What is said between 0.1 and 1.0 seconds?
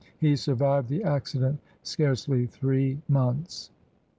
He survived